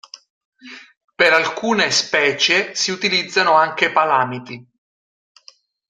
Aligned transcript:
Per 1.15 1.31
alcune 1.31 1.91
specie 1.91 2.73
si 2.73 2.89
utilizzano 2.89 3.53
anche 3.53 3.91
palamiti. 3.91 4.67